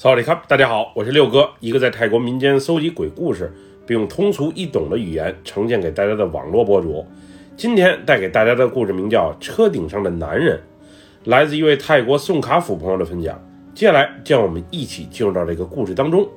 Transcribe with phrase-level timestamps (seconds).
[0.00, 3.52] 萨瓦迪卡，大家好，我是六哥，一个在泰国民间搜集鬼故事，
[3.84, 7.04] 并用通俗易懂的语言呈现给大家的网络博主。
[7.56, 10.56] 今天带给大家的故事名叫《车顶上的男人》，
[11.28, 13.44] 来自一位泰国宋卡府朋友的分享。
[13.74, 16.28] 接下来，让我们一起进入到这个故事当中。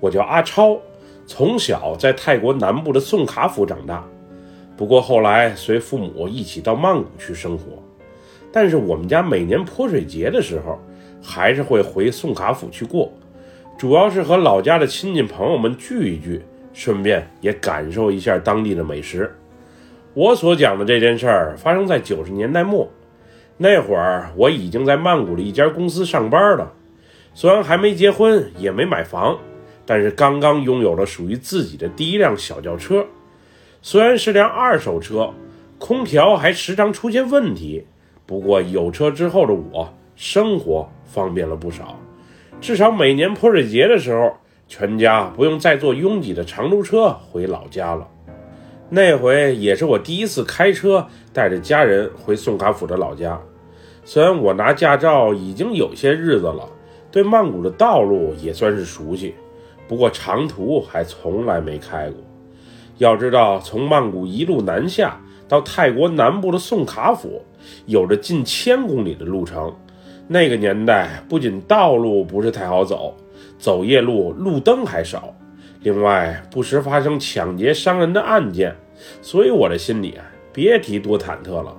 [0.00, 0.80] 我叫阿超，
[1.26, 4.02] 从小在泰国南部的宋卡府长大，
[4.74, 7.64] 不过后来随父母一起到曼谷去生活。
[8.50, 10.78] 但是我们家每年泼水节的时候，
[11.22, 13.12] 还是会回宋卡府去过，
[13.78, 16.42] 主要是和老家的亲戚朋友们聚一聚，
[16.72, 19.34] 顺便也感受一下当地的美食。
[20.14, 22.90] 我所讲的这件事儿发生在九十年代末，
[23.56, 26.72] 那会儿我已经在曼谷的一家公司上班了，
[27.32, 29.38] 虽然还没结婚，也没买房，
[29.86, 33.06] 但是刚刚拥有了属于自己的第一辆小轿车。
[33.82, 35.32] 虽然是辆二手车，
[35.78, 37.86] 空调还时常出现问题，
[38.26, 40.86] 不过有车之后的我，生活。
[41.12, 41.98] 方便了不少，
[42.60, 44.32] 至少每年泼水节的时候，
[44.68, 48.06] 全家不用再坐拥挤的长途车回老家了。
[48.88, 53.40] 那回也是我第一次开车带着家人回宋卡府的老家。
[54.04, 56.64] 虽然我拿驾照已经有些日子了，
[57.10, 59.34] 对曼谷的道路也算是熟悉，
[59.88, 62.22] 不过长途还从来没开过。
[62.98, 67.42] 要知道，从曼谷一路南下到泰国南部的宋卡府，
[67.86, 69.74] 有着近千公里的路程。
[70.32, 73.16] 那个年代不仅道路不是太好走，
[73.58, 75.34] 走夜路路灯还少，
[75.82, 78.72] 另外不时发生抢劫伤人的案件，
[79.20, 81.76] 所以我的心里啊，别提多忐忑了。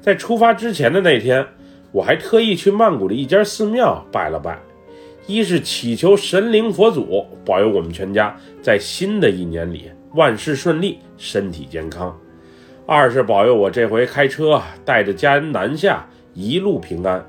[0.00, 1.46] 在出发之前的那天，
[1.92, 4.58] 我还特意去曼谷的一家寺庙拜了拜，
[5.28, 12.10] 一是祈求神灵佛祖保佑我们全家在新的一年里万事顺利、身体健康；
[12.84, 17.24] 二是保佑我这回开车带着家人南下一路平安。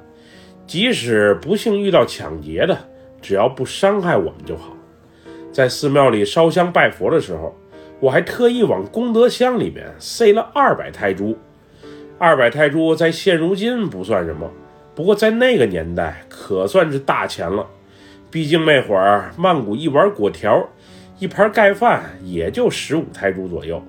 [0.67, 2.77] 即使不幸遇到抢劫的，
[3.21, 4.75] 只要不伤害我们就好。
[5.51, 7.55] 在寺庙里烧香拜佛的时候，
[8.01, 11.37] 我还特意往功德箱里面塞了二百泰铢。
[12.19, 14.51] 二百泰铢在现如今不算什么，
[14.93, 17.65] 不过在那个年代可算是大钱了。
[18.29, 20.67] 毕竟那会儿曼谷一碗果条、
[21.17, 23.81] 一盘盖饭也就十五泰铢左右。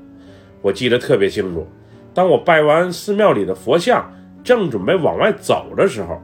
[0.62, 1.66] 我记得特别清楚，
[2.14, 4.12] 当我拜完寺庙里的佛像，
[4.44, 6.22] 正准备往外走的时候。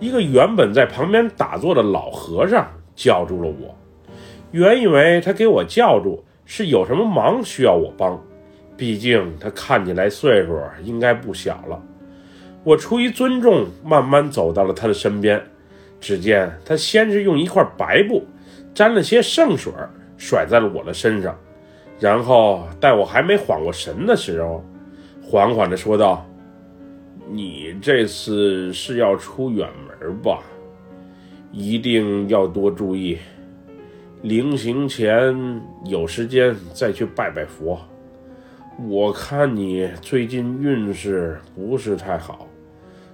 [0.00, 2.66] 一个原本在旁边打坐的老和尚
[2.96, 3.76] 叫住了我，
[4.50, 8.18] 原以为他给我叫住是有什么忙需要我帮，
[8.78, 11.80] 毕竟他看起来岁数应该不小了。
[12.64, 15.40] 我出于尊重，慢慢走到了他的身边。
[16.00, 18.24] 只见他先是用一块白布
[18.72, 19.70] 沾了些圣水
[20.16, 21.38] 甩在了我的身上，
[21.98, 24.64] 然后待我还没缓过神的时候，
[25.22, 26.26] 缓缓地说道。
[27.32, 30.42] 你这次是要出远门吧？
[31.52, 33.18] 一定要多注意。
[34.22, 37.78] 临行前有时间再去拜拜佛。
[38.88, 42.48] 我看你最近运势不是太好，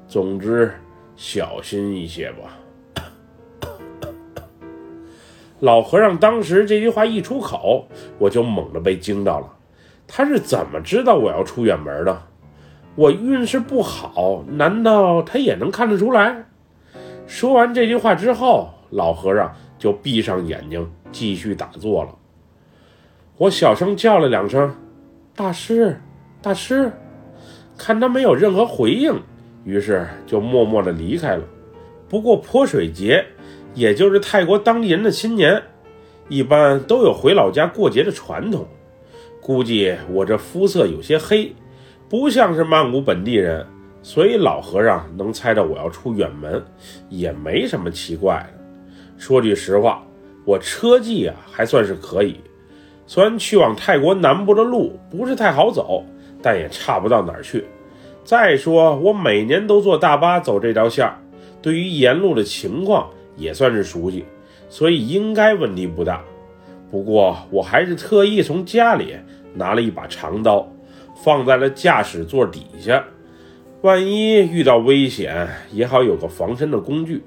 [0.08, 0.72] 总之
[1.14, 2.58] 小心一些吧。
[5.60, 7.86] 老和尚当时这句话一出口，
[8.18, 9.52] 我就猛地被惊到了。
[10.06, 12.22] 他是怎么知道我要出远门的？
[12.96, 16.46] 我运势不好，难道他也能看得出来？
[17.26, 22.14] 说完这句话之后，老和尚就闭上眼睛继续打坐了。
[23.36, 24.74] 我小声叫了两声
[25.36, 26.00] ：“大师，
[26.40, 26.90] 大师！”
[27.76, 29.20] 看他没有任何回应，
[29.64, 31.44] 于是就默默地离开了。
[32.08, 33.22] 不过泼水节，
[33.74, 35.62] 也就是泰国当地人的新年，
[36.30, 38.66] 一般都有回老家过节的传统。
[39.42, 41.54] 估计我这肤色有些黑。
[42.08, 43.66] 不像是曼谷本地人，
[44.00, 46.62] 所以老和尚能猜到我要出远门，
[47.08, 48.64] 也没什么奇怪的。
[49.18, 50.02] 说句实话，
[50.44, 52.36] 我车技啊还算是可以，
[53.06, 56.04] 虽然去往泰国南部的路不是太好走，
[56.40, 57.64] 但也差不到哪儿去。
[58.22, 61.18] 再说我每年都坐大巴走这条线儿，
[61.60, 64.24] 对于沿路的情况也算是熟悉，
[64.68, 66.22] 所以应该问题不大。
[66.88, 69.16] 不过我还是特意从家里
[69.54, 70.68] 拿了一把长刀。
[71.24, 73.02] 放在了驾驶座底下，
[73.80, 77.24] 万一遇到危险，也好有个防身的工具。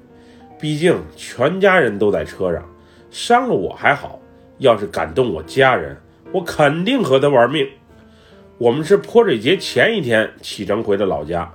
[0.58, 2.62] 毕竟全家人都在车上，
[3.10, 4.20] 伤了我还好，
[4.58, 5.96] 要是敢动我家人，
[6.32, 7.66] 我肯定和他玩命。
[8.58, 11.50] 我们是泼水节前一天启程回的老家，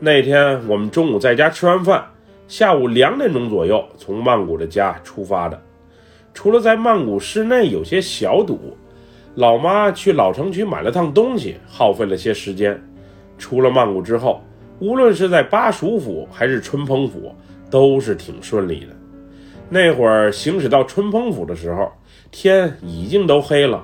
[0.00, 2.04] 那天我们中午在家吃完饭，
[2.48, 5.62] 下午两点钟左右从曼谷的家出发的。
[6.34, 8.76] 除了在曼谷市内有些小堵。
[9.40, 12.78] 老妈去老城区买了趟东西，耗费了些时间。
[13.38, 14.42] 出了曼谷之后，
[14.80, 17.34] 无论是在巴蜀府还是春蓬府，
[17.70, 18.88] 都是挺顺利的。
[19.70, 21.90] 那会儿行驶到春蓬府的时候，
[22.30, 23.82] 天已经都黑了。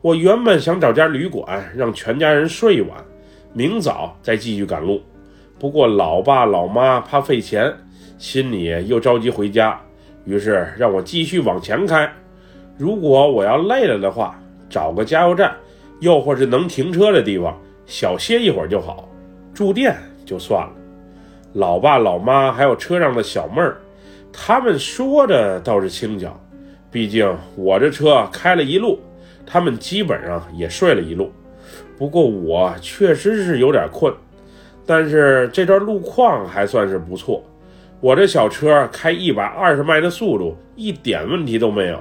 [0.00, 2.96] 我原本想找家旅馆，让全家人睡一晚，
[3.52, 5.02] 明早再继续赶路。
[5.58, 7.70] 不过老爸老妈怕费钱，
[8.16, 9.78] 心里又着急回家，
[10.24, 12.10] 于是让我继续往前开。
[12.78, 15.54] 如果我要累了的话，找个加油站，
[16.00, 19.08] 又或是能停车的地方，小歇一会儿就好。
[19.54, 20.72] 住店就算了。
[21.54, 23.78] 老爸老妈还有车上的小妹儿，
[24.32, 26.38] 他们说的倒是轻巧，
[26.90, 28.98] 毕竟我这车开了一路，
[29.46, 31.32] 他们基本上也睡了一路。
[31.96, 34.12] 不过我确实是有点困。
[34.88, 37.42] 但是这段路况还算是不错，
[38.00, 41.98] 我这小车开一百二十迈的速度一点问题都没有，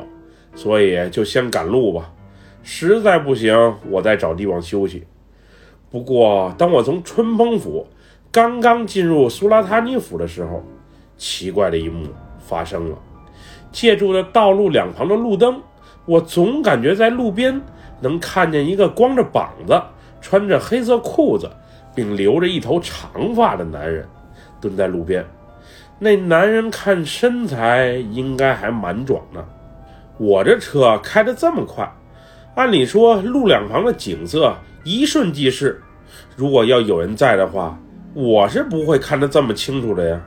[0.53, 2.11] 所以就先赶路吧。
[2.65, 5.05] 实在不行，我再找地方休息。
[5.89, 7.87] 不过，当我从春蓬府
[8.31, 10.61] 刚刚进入苏拉塔尼府的时候，
[11.15, 12.07] 奇怪的一幕
[12.39, 12.97] 发生了。
[13.71, 15.61] 借助着道路两旁的路灯，
[16.05, 17.61] 我总感觉在路边
[18.01, 19.81] 能看见一个光着膀子、
[20.19, 21.49] 穿着黑色裤子。
[21.95, 24.05] 并留着一头长发的男人
[24.59, 25.25] 蹲在路边，
[25.97, 29.47] 那男人看身材应该还蛮壮的。
[30.17, 31.89] 我这车开得这么快，
[32.55, 35.81] 按理说路两旁的景色一瞬即逝，
[36.35, 37.79] 如果要有人在的话，
[38.13, 40.21] 我是不会看得这么清楚的呀。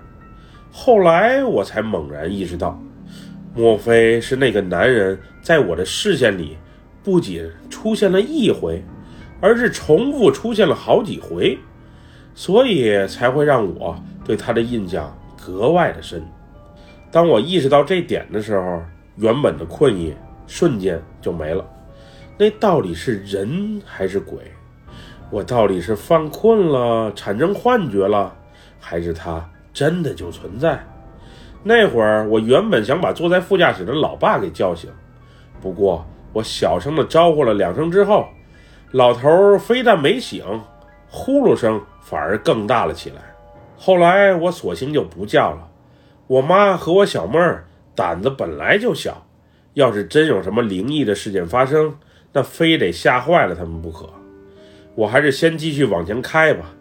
[0.71, 2.81] 后来我才猛然意识到，
[3.55, 6.57] 莫非是那个男人在我的视线里
[7.03, 8.83] 不仅出现了一回。
[9.41, 11.57] 而是重复出现了好几回，
[12.35, 16.21] 所以才会让我对他的印象格外的深。
[17.13, 18.83] 当我意识到这点的时候，
[19.15, 20.13] 原本的困意
[20.49, 21.65] 瞬间就没了。
[22.39, 24.39] 那到底是人还是鬼？
[25.31, 28.35] 我到底是犯困了，产生幻觉了，
[28.79, 30.83] 还是他真的就存在？
[31.63, 34.89] 那会儿我原本想把坐在副驾驶的老爸给叫醒，
[35.61, 38.27] 不过我小声的招呼了两声之后。
[38.93, 40.43] 老头非但没醒，
[41.11, 43.17] 呼噜声反而更大了起来。
[43.77, 45.69] 后来我索性就不叫了。
[46.27, 49.27] 我妈和我小妹儿胆子本来就小，
[49.75, 51.95] 要是真有什么灵异的事件发生，
[52.39, 54.09] 那非得吓坏了他们不可。
[54.95, 56.73] 我还是先继续往前开吧，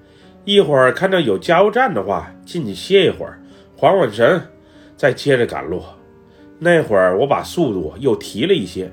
[0.46, 3.40] 一会儿看到有加油站的话，进去歇一会儿，
[3.76, 4.40] 缓缓神，
[4.96, 5.82] 再接着赶路。
[6.60, 8.92] 那会儿我把速度又提了一些。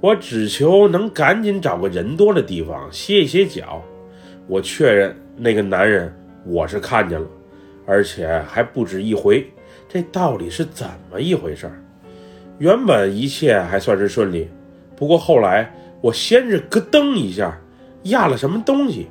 [0.00, 3.80] 我只求能赶紧找个人多的地方歇一歇脚。
[4.48, 6.12] 我确认那个男人
[6.44, 7.26] 我是看见了，
[7.86, 9.46] 而且还不止一回。
[9.88, 11.70] 这到底是怎么一回事？
[12.58, 14.48] 原本一切还算是顺利，
[14.96, 15.72] 不过后来
[16.02, 17.58] 我先是咯噔一下
[18.04, 19.08] 压了什么东西，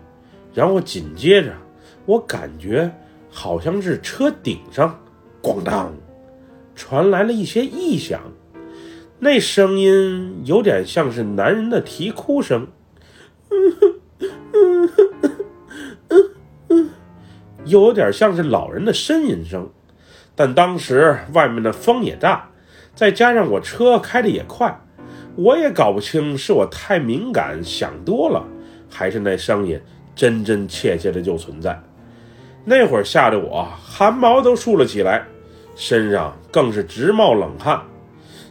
[0.53, 1.53] 然后紧接着
[2.05, 2.93] 我感觉
[3.29, 4.99] 好像是车顶上
[5.41, 5.93] 咣当
[6.75, 8.21] 传来了一些异响。
[9.19, 12.67] 那声音有点像是男人的啼哭声，
[17.65, 19.69] 又 有点像是老人的呻吟声。
[20.33, 22.49] 但当时外面的风也大，
[22.95, 24.81] 再加上我车开的也快，
[25.41, 28.45] 我也搞不清是我太敏感想多了，
[28.87, 29.79] 还是那声音
[30.15, 31.81] 真真切切的就存在。
[32.63, 35.25] 那会儿吓得我汗毛都竖了起来，
[35.75, 37.81] 身上更是直冒冷汗。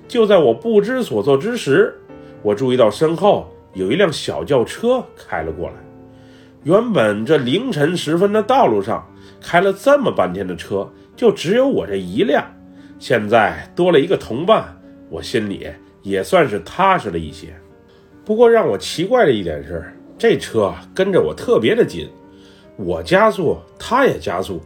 [0.08, 1.94] 就在我不知所措之时，
[2.42, 5.74] 我注意到身后有一辆小轿车开了过来。
[6.64, 9.06] 原本这凌晨时分的道路上
[9.40, 12.44] 开了这么半天的车，就只有我这一辆。
[12.98, 14.76] 现在多了一个同伴，
[15.08, 15.68] 我心里
[16.02, 17.48] 也算是踏实了一些。
[18.24, 19.84] 不过让我奇怪的一点是，
[20.16, 22.08] 这车跟着我特别的紧，
[22.76, 24.60] 我加速它也加速，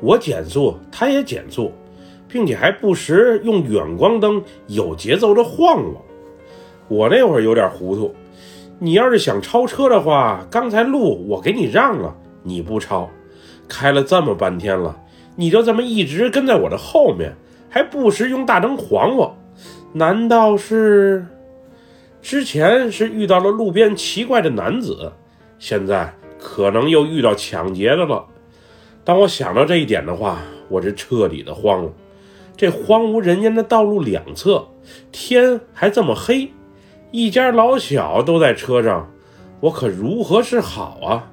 [0.00, 1.72] 我减速它也减速。
[2.28, 6.02] 并且还不时用远光灯有节奏的晃我，
[6.88, 8.10] 我那会儿有点糊涂。
[8.78, 13.06] 你要是想超车的话，刚才路我给你让了，你不超，
[13.68, 14.98] 开了这么半天了，
[15.36, 17.36] 你就这么一直跟在我的后面，
[17.68, 19.36] 还不时用大灯晃我，
[19.92, 21.26] 难道是
[22.22, 25.12] 之前是遇到了路边奇怪的男子，
[25.58, 28.24] 现在可能又遇到抢劫的了？
[29.04, 31.92] 当我想到这一点的话，我是彻底的慌了。
[32.56, 34.68] 这荒无人烟的道路两侧，
[35.10, 36.52] 天还这么黑，
[37.10, 39.10] 一家老小都在车上，
[39.60, 41.30] 我可如何是好啊？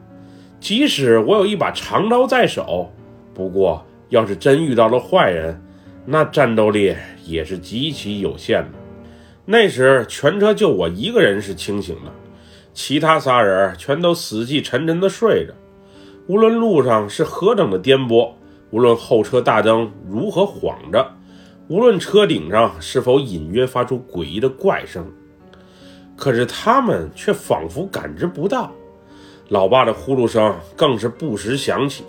[0.60, 2.92] 即使我有一把长刀在手，
[3.34, 5.62] 不过要是真遇到了坏人，
[6.06, 6.96] 那战斗力
[7.30, 8.78] 也是极其有限的。
[9.46, 12.12] 那时全车就我一个人是清醒的，
[12.74, 15.54] 其他仨人全都死气沉沉的睡着。
[16.28, 18.32] 无论路上是何等的颠簸。
[18.72, 21.12] 无论后车大灯如何晃着，
[21.70, 25.04] 无论车顶上是否隐约发出诡异的怪声，
[26.16, 28.72] 可是他们却仿佛感知不到。
[29.48, 32.04] 老爸的呼噜声更是不时响起，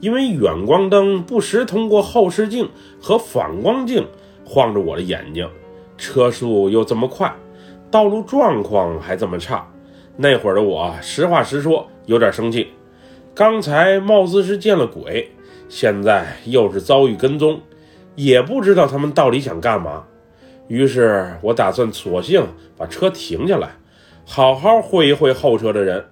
[0.00, 2.66] 因为远光灯不时通过后视镜
[2.98, 4.06] 和反光镜
[4.46, 5.46] 晃着我的眼睛。
[5.98, 7.34] 车速又这么快，
[7.90, 9.66] 道路状况还这么差，
[10.16, 12.68] 那会儿的我实话实说，有点生气。
[13.34, 15.30] 刚才貌似是见了鬼，
[15.68, 17.60] 现在又是遭遇跟踪。
[18.14, 20.04] 也不知道他们到底想干嘛，
[20.68, 23.70] 于是我打算索性把车停下来，
[24.24, 26.02] 好好会一会后车的人。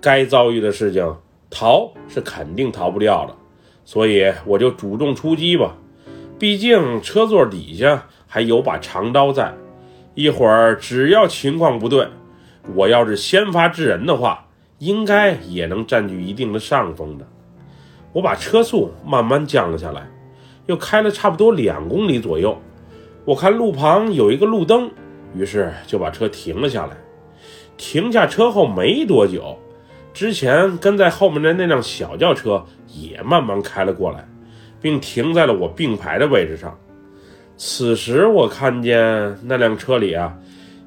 [0.00, 1.16] 该遭遇的事情，
[1.48, 3.34] 逃是肯定逃不掉的，
[3.84, 5.74] 所以我就主动出击吧。
[6.38, 9.52] 毕竟车座底下还有把长刀在，
[10.14, 12.06] 一会儿只要情况不对，
[12.74, 14.46] 我要是先发制人的话，
[14.78, 17.26] 应该也能占据一定的上风的。
[18.12, 20.08] 我把车速慢慢降了下来。
[20.66, 22.60] 又开了差不多两公里左右，
[23.24, 24.90] 我看路旁有一个路灯，
[25.34, 26.94] 于是就把车停了下来。
[27.78, 29.58] 停下车后没多久，
[30.12, 34.28] 之前跟在后面的那辆小轿车也慢慢开了过来，
[34.80, 36.78] 并停在了我并排的位置上。
[37.56, 40.36] 此时我看见那辆车里啊，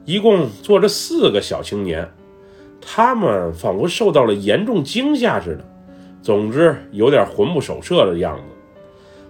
[0.05, 2.09] 一共坐着四个小青年，
[2.79, 5.65] 他们仿佛受到了严重惊吓似的，
[6.21, 8.43] 总之有点魂不守舍的样子。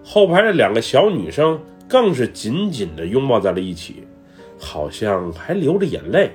[0.04, 4.04] 后排的两个小女生更是紧紧地拥抱在了一起，
[4.60, 6.32] 好像还流着眼泪。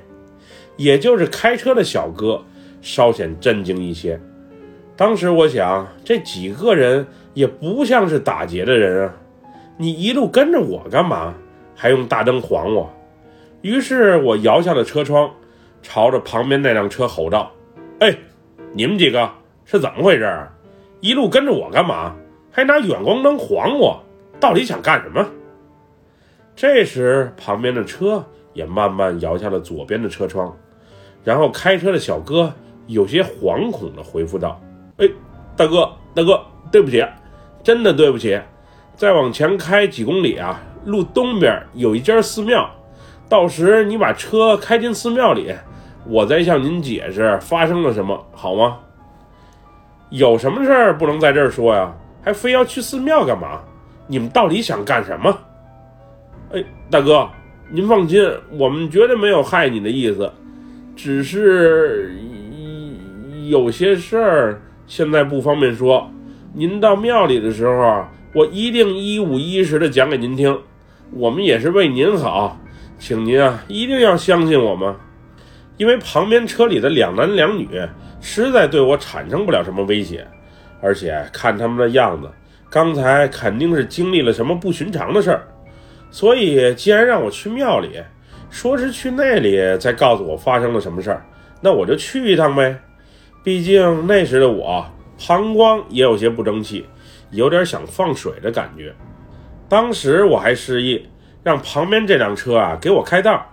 [0.77, 2.45] 也就是开车的小哥
[2.83, 4.21] 稍显震惊一些。
[4.95, 7.07] 当时我想，这几个人
[7.37, 9.15] 也不像是打劫的人啊，
[9.77, 11.35] 你一路跟着我干嘛？
[11.75, 12.91] 还用大灯晃我？
[13.61, 15.31] 于是我摇下了车窗，
[15.83, 17.53] 朝着旁边那辆车吼道
[18.01, 18.17] ：“哎，
[18.73, 19.31] 你们几个
[19.67, 20.49] 是怎么回事？
[21.01, 22.17] 一路跟着我干嘛？”
[22.51, 24.03] 还拿远光灯晃我，
[24.41, 25.23] 到底想干什么？
[26.55, 28.25] 这时，旁边的车
[28.55, 30.57] 也慢慢摇下了左边的车窗，
[31.23, 32.51] 然后开车的小哥
[32.87, 34.59] 有些惶恐地回复道
[34.97, 35.07] ：“哎，
[35.55, 36.41] 大哥，大哥，
[36.73, 37.05] 对不起，
[37.67, 38.41] 真的对不起。
[38.95, 42.71] 再往前开几公里啊，路东边有一家寺庙，
[43.29, 45.53] 到时你把车开进寺庙里，
[46.07, 48.79] 我再向您解释发生了什么，好吗？
[50.11, 51.93] 有什么事儿不能在这儿说呀？”
[52.23, 53.61] 还非要去寺庙干嘛？
[54.07, 55.37] 你们到底想干什么？
[56.53, 57.29] 哎，大哥，
[57.69, 60.33] 您放心，我们绝对没有害你的意思，
[60.95, 62.17] 只是
[63.49, 66.09] 有些事儿现在不方便说。
[66.59, 70.59] 您到庙里的时候，我一定一五一十的讲给您听。
[71.11, 72.59] 我们也是为您好，
[72.99, 74.95] 请您啊一定要相信我们。
[75.77, 77.69] 因为旁边车里的两男两女
[78.23, 80.27] 实在对我产生不了什么威胁。
[80.81, 82.31] 而且看他们的样子，
[82.71, 85.47] 刚才肯定是经历了什么不寻常的事儿，
[86.11, 88.03] 所以既然让我去庙里，
[88.49, 91.23] 说是去那里再告诉我发生了什么事儿，
[91.61, 92.79] 那我就去一趟呗。
[93.45, 94.87] 毕竟那时的我
[95.19, 96.85] 膀胱也有些不争气，
[97.31, 98.95] 有点想放水的感觉。
[99.69, 101.07] 当时我还示意
[101.43, 103.45] 让旁边这辆车啊给我开道，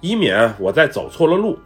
[0.00, 1.58] 以免我再走错了路。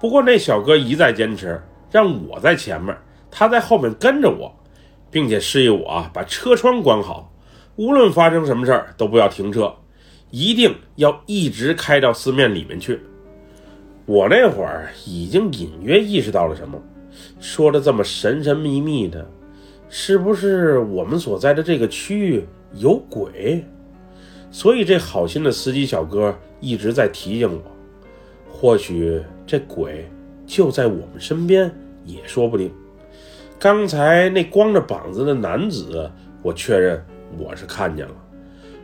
[0.00, 2.96] 不过那小哥一再坚持让我在前面。
[3.30, 4.54] 他在后面跟着我，
[5.10, 7.32] 并且示意我把车窗关好，
[7.76, 9.74] 无论发生什么事儿都不要停车，
[10.30, 13.00] 一定要一直开到寺庙里面去。
[14.04, 16.78] 我那会儿已经隐约意识到了什么，
[17.42, 19.26] 说的这么神神秘秘的，
[19.88, 23.64] 是不是我们所在的这个区域有鬼？
[24.52, 27.62] 所以这好心的司机小哥一直在提醒我，
[28.48, 30.08] 或许这鬼
[30.46, 31.68] 就在我们身边，
[32.04, 32.72] 也说不定。
[33.58, 36.08] 刚才那光着膀子的男子，
[36.42, 37.04] 我确认
[37.36, 38.14] 我是看见了，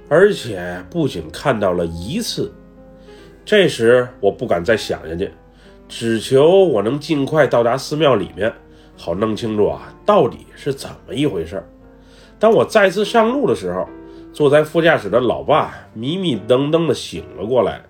[0.09, 2.53] 而且不仅看到了一次。
[3.45, 5.31] 这时我不敢再想下去，
[5.89, 8.53] 只求我能尽快到达寺庙里面，
[8.97, 11.67] 好弄清楚啊到底是怎么一回事。
[12.39, 13.89] 当我再次上路的时候，
[14.33, 17.81] 坐在副驾驶的老爸迷迷瞪瞪的醒了过来。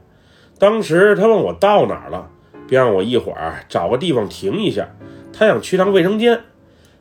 [0.59, 2.31] 当时他问我到哪儿了，
[2.69, 4.88] 并让我一会儿找个地方停一下，
[5.33, 6.40] 他想去趟卫生间。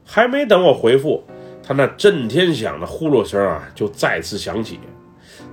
[0.03, 1.23] 还没等我回复，
[1.61, 4.79] 他那震天响的呼噜声啊，就再次响起，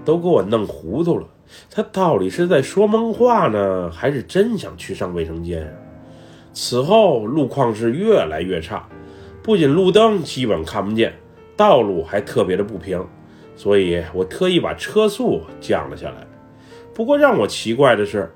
[0.04, 1.26] 都给我弄糊涂了。
[1.70, 5.74] 他到底是在说梦话呢，还是真想去上卫生间？
[6.52, 8.88] 此后路况是越来越差，
[9.42, 11.12] 不仅路灯基本看不见，
[11.56, 13.04] 道路还特别的不平，
[13.56, 16.26] 所以我特意把车速降了下来。
[16.94, 18.32] 不过让我奇怪的是，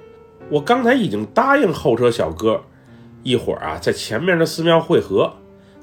[0.51, 2.61] 我刚才已经答应后车小哥，
[3.23, 5.33] 一会儿啊在前面的寺庙汇合。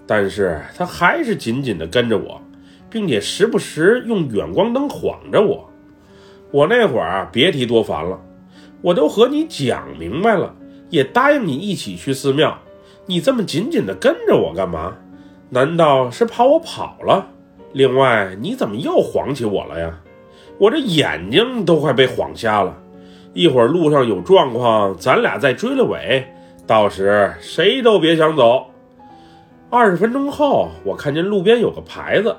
[0.08, 2.40] 但是他还是紧紧地跟着我，
[2.92, 5.68] 并且时不时用远光灯晃着我。
[6.56, 8.18] 我那会儿啊，别提多烦了。
[8.82, 10.56] 我都和你讲明白了，
[10.90, 12.58] 也答应你一起去寺庙，
[13.06, 14.96] 你这么紧紧的跟着我干嘛？
[15.50, 17.28] 难道是怕我跑了？
[17.74, 20.00] 另外，你怎么又晃起我了呀？
[20.58, 22.74] 我这眼睛都快被晃瞎了。
[23.34, 26.26] 一会儿路上有状况，咱俩再追了尾，
[26.66, 28.68] 到时谁都别想走。
[29.70, 32.34] 二十分钟后，我看见路边有个牌子，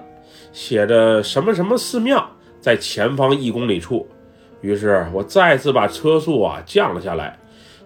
[0.54, 2.26] 写着什么什么寺庙，
[2.66, 4.08] 在前方一公里处。
[4.60, 7.38] 于是我再次把车速啊降了下来，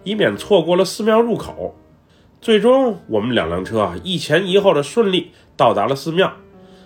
[0.03, 1.75] 以免错过了寺庙入口。
[2.41, 6.33] 最终，我们两辆车啊一前一后的顺利到达了寺庙。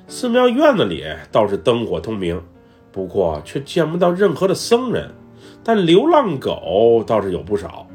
[0.10, 2.44] 寺庙院子里倒是灯火通明，
[2.92, 5.10] 不过却见不到任何的僧人。
[5.64, 7.88] 但流浪狗倒是有不少，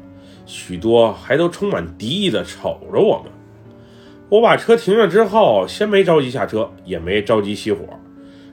[0.47, 3.31] 许多还都充满敌意的瞅着我们。
[4.29, 7.85] 我把车停了之后，先没着急下车，也没着急熄火，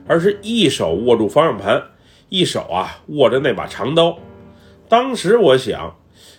[0.09, 1.79] 而是一手握住方向盘。
[2.29, 4.17] 一手啊握着那把长刀，
[4.87, 5.95] 当时我想，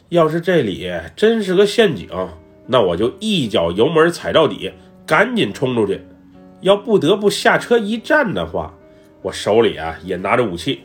[0.08, 2.08] 要是这里真是个陷阱，
[2.66, 4.72] 那我就一脚油门踩到底，
[5.06, 6.00] 赶紧冲出去。
[6.60, 8.72] 要不得不下车一站的话，
[9.22, 10.80] 我手里啊也拿着武器，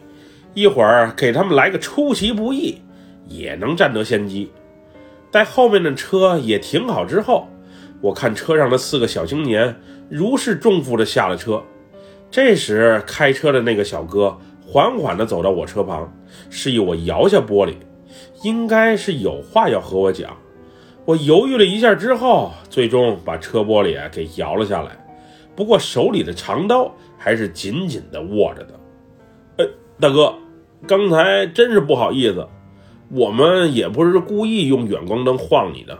[0.54, 2.82] 一会儿给他们来个出其不意，
[3.27, 4.51] 也能占得先机。
[5.30, 7.48] 待后面的车也停好之后，
[8.01, 9.75] 我看车上的四个小青年
[10.10, 11.62] 如释重负地下了车。
[12.36, 14.38] 这时开车的那个小哥。
[14.68, 16.12] 缓缓地走到我车旁，
[16.50, 17.75] 示意我摇下玻璃，
[18.44, 20.36] 应该是有话要和我讲。
[21.06, 24.92] 我犹豫了一下之后，最终把车玻璃给摇了下来，
[25.56, 28.74] 不过手里的长刀还是紧紧地握着的。
[29.60, 29.65] 哎，
[29.98, 30.34] 大哥，
[30.86, 32.46] 刚才真是不好意思，
[33.12, 35.98] 我们也不是故意用远光灯晃你的，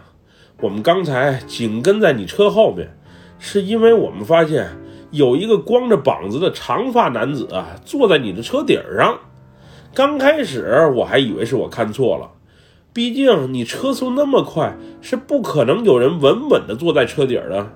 [0.60, 2.98] 我们刚才紧跟在你车后面，
[3.40, 4.68] 是因为我们发现。
[5.16, 9.18] 有一个光着膀子的长发男子啊，坐在你的车顶上。
[9.94, 12.32] 刚开始我还以为是我看错了，
[12.92, 17.72] 毕竟你车速那么快，是不可能有人稳稳地坐在车顶的。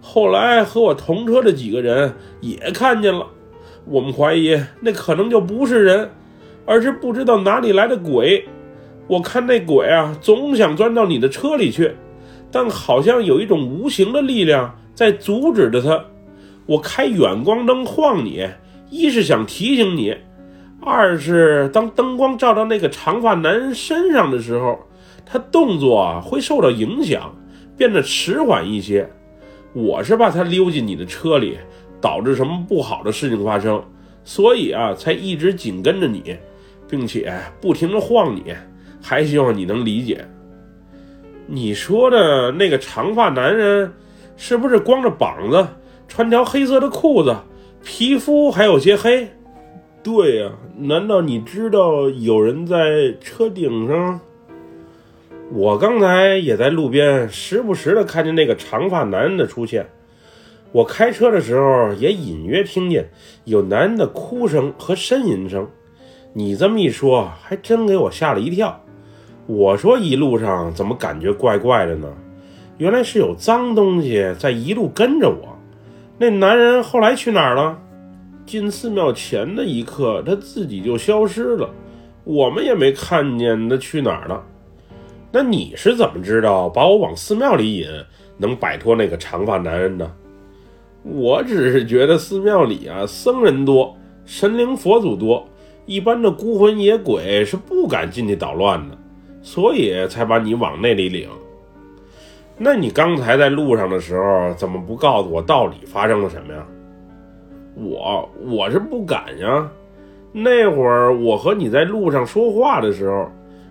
[0.00, 3.26] 后来和我同车的几个人也看见了，
[3.84, 6.10] 我们怀疑那可能就不是人，
[6.64, 8.48] 而是不知道哪里来的鬼。
[9.08, 11.94] 我看那鬼啊，总想钻到你的车里去，
[12.50, 16.02] 但好像有一种无形的力量在阻止着他。
[16.66, 18.48] 我开远光灯晃你，
[18.88, 20.16] 一是想提醒你，
[20.80, 24.78] 二是当灯光照到那个长发男人身上的时候，
[25.26, 27.34] 他动作啊会受到影响，
[27.76, 29.08] 变得迟缓一些。
[29.72, 31.58] 我是怕他溜进你的车里，
[32.00, 33.82] 导致什么不好的事情发生，
[34.22, 36.36] 所以啊才一直紧跟着你，
[36.88, 38.54] 并且不停的晃你，
[39.02, 40.24] 还希望你能理解。
[41.46, 43.92] 你说的那个长发男人，
[44.36, 45.66] 是不是光着膀子？
[46.14, 47.34] 穿条黑色的裤子，
[47.82, 49.26] 皮肤还有些黑。
[50.02, 54.20] 对呀，难道你知道有人在车顶上？
[55.54, 59.86] 我刚才也在路边，时不时的看见那个长发男人的出现。
[60.70, 63.08] 我开车的时候也隐约听见
[63.44, 65.66] 有男人的哭声和呻吟声。
[66.34, 68.78] 你这么一说，还真给我吓了一跳。
[69.46, 72.12] 我说一路上怎么感觉怪怪的呢？
[72.76, 75.51] 原来是有脏东西在一路跟着我。
[76.22, 77.76] 那男人后来去哪儿了？
[78.46, 81.68] 进寺庙前的一刻，他自己就消失了，
[82.22, 84.40] 我们也没看见他去哪儿了。
[85.32, 87.88] 那你是怎么知道把我往寺庙里引，
[88.38, 90.08] 能摆脱那个长发男人的？
[91.02, 95.44] 我只是觉得寺庙里啊，僧人多，神灵佛祖多，
[95.86, 98.96] 一般的孤魂野鬼是不敢进去捣乱的，
[99.42, 101.28] 所以才把你往那里领。
[102.64, 106.64] 那你刚才在路上的时候，怎么不告诉我到底发生了什么呀？
[107.74, 109.68] 我我是不敢呀。
[110.30, 113.28] 那会儿我和你在路上说话的时候，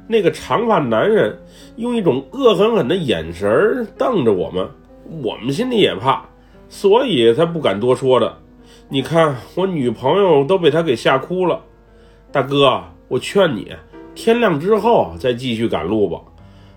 [0.08, 1.34] 那个长发男人
[1.77, 4.67] 用一种恶狠狠的眼神瞪着我们，
[5.23, 6.25] 我们心里也怕，
[6.67, 8.36] 所以才不敢多说的。
[8.89, 11.62] 你看我女朋友都被他给吓哭了。
[12.30, 13.71] 大哥，我劝你
[14.13, 16.19] 天亮之后再继续赶路吧。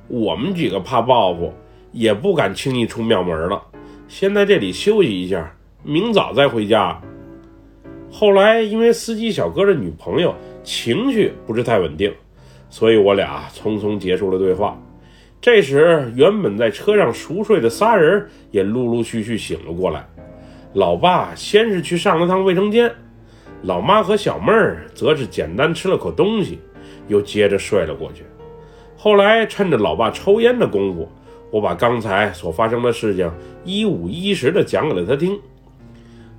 [0.06, 1.52] 我们几个怕报复。
[1.94, 3.62] 也不敢轻易出庙门了，
[4.08, 5.54] 先在这里休息一下，
[5.84, 7.00] 明早再回家。
[8.10, 12.12] 后来因为司机小哥的女朋友情绪不是太稳定，
[12.68, 14.76] 所以我俩匆匆结束了对话。
[15.40, 20.04] 这时，原本在车上熟睡的仨人也陆陆续续醒了过来。
[20.72, 22.92] 老爸先是去上了趟卫生间，
[23.62, 26.58] 老妈和小妹儿则是简单吃了口东西，
[27.06, 28.24] 又接着睡了过去。
[28.96, 31.08] 后来趁着老爸抽烟的功夫。
[31.54, 33.30] 我把刚才所发生的事情
[33.64, 35.38] 一五一十的讲给了他听。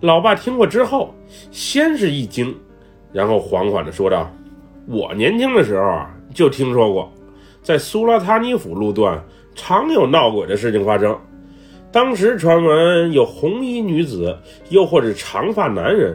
[0.01, 1.15] 老爸听过之后，
[1.51, 2.53] 先是一惊，
[3.13, 4.29] 然后缓缓地说道
[4.85, 7.09] ：“我年轻的时候啊，就听说过，
[7.61, 9.17] 在苏拉塔尼府路段
[9.55, 11.17] 常有闹鬼的事情发生。
[11.93, 16.13] 当时传闻有红衣女子，又或者长发男人，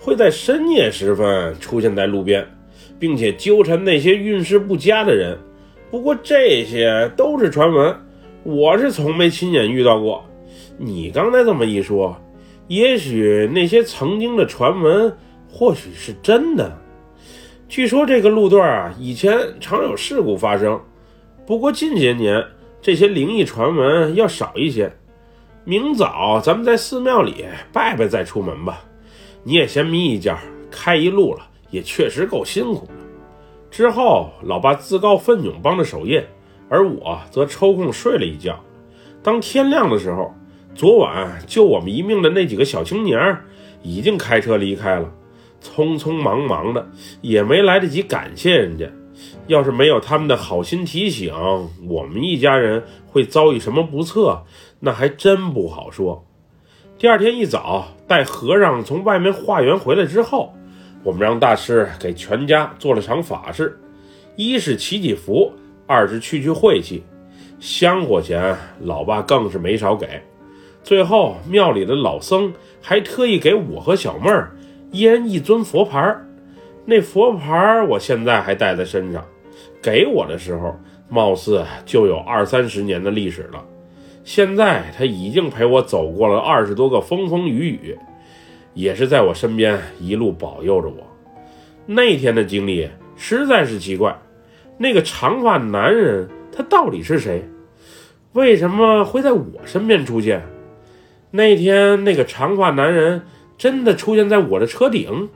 [0.00, 2.44] 会在深夜时分出现在路边，
[2.98, 5.38] 并且纠缠那些运势不佳的人。
[5.88, 7.94] 不过这些都是传闻，
[8.42, 10.24] 我是从没亲眼遇到过。
[10.78, 12.16] 你刚才这么一说，
[12.68, 15.12] 也许那些曾经的传闻。”
[15.52, 16.78] 或许是真的。
[17.68, 20.80] 据说这个路段啊，以前常有事故发生，
[21.44, 22.40] 不过近些年
[22.80, 24.92] 这些灵异传闻要少一些。
[25.64, 28.84] 明早咱们在寺庙里拜拜再出门吧。
[29.42, 30.38] 你也先眯一觉，
[30.70, 31.40] 开一路了，
[31.72, 32.92] 也确实够辛苦的。
[33.72, 36.24] 之后，老爸自告奋勇帮着守夜，
[36.70, 38.58] 而我则抽空睡了一觉。
[39.22, 40.32] 当天亮的时候，
[40.74, 43.36] 昨晚救我们一命的那几个小青年
[43.82, 45.12] 已经开车离开了。
[45.62, 46.88] 匆匆忙忙的，
[47.20, 48.90] 也没来得及感谢人家。
[49.46, 51.34] 要是没有他们的好心提醒，
[51.86, 54.44] 我们一家人会遭遇什么不测，
[54.78, 56.24] 那还真不好说。
[56.96, 60.54] 第二天一早，待和尚从外面化缘回来之后，
[61.02, 63.78] 我们让大师给全家做了场法事，
[64.36, 65.52] 一是祈祈福，
[65.90, 67.02] 二是去去晦气。
[67.58, 70.06] 香火钱，老爸更是没少给。
[70.84, 74.52] 最后，庙里的老僧还特意给我和小妹儿。
[74.92, 76.16] 一人一尊佛牌，
[76.84, 79.24] 那佛牌我现在还带在身上。
[79.82, 83.64] 给我的时候，貌似就有二三十年的历史了。
[84.22, 87.98] 现在他已经陪我走过了二十多个风风雨雨，
[88.74, 91.04] 也是在我身边一路保佑着我。
[91.84, 94.16] 那天的经历实在是奇怪，
[94.80, 97.44] 那个长发男人他到底是谁？
[98.32, 100.42] 为什么会在我身边出现？
[101.32, 103.22] 那天那个长发男人。
[103.60, 105.28] 真的出现在我的车顶，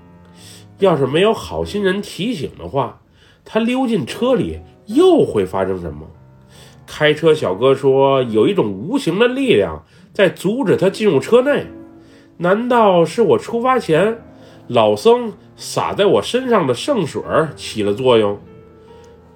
[0.79, 3.03] 要是没有好心人提醒的话，
[3.45, 6.09] 他溜进车里又会发生什么？
[6.87, 11.67] 开车小哥说有一种无形的力量在阻止他进入车内，
[12.39, 14.17] 难道是我出发前
[14.69, 17.23] 老僧洒在我身上的圣水
[17.55, 18.41] 起了作用？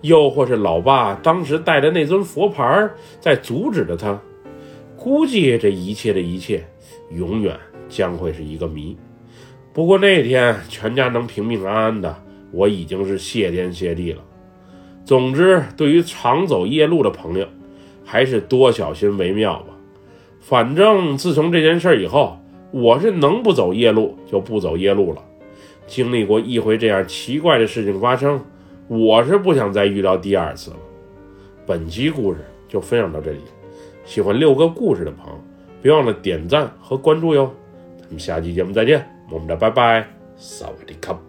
[0.01, 2.89] 又或是老爸当时带的那尊佛牌
[3.21, 4.21] 在阻止着他？
[4.97, 6.65] 估计这一切的一切，
[7.11, 7.59] 永远。
[7.91, 8.95] 将会是一个谜。
[9.73, 12.15] 不过那天全家能平平安安的，
[12.53, 14.23] 我已经是谢天谢地了。
[15.07, 17.49] 总之，对于常走夜路的朋友，
[18.05, 19.69] 还是多小心为妙吧。
[20.39, 22.39] 反正自从这件事以后，
[22.73, 25.25] 我是能不走夜路就不走夜路了。
[25.87, 28.39] 经历过一回这样奇怪的事情发生，
[28.88, 30.77] 我是不想再遇到第二次了。
[31.66, 33.40] 本期故事就分享到这里，
[34.05, 35.38] 喜欢六个故事的朋友，
[35.83, 37.53] 别忘了点赞和关注哟。
[38.01, 41.28] 咱们下期节目再见，我们的拜拜，萨瓦迪卡。